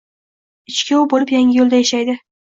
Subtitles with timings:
[0.73, 2.19] Ichkuyov bo‘lib Yangiyo‘lda yashaydi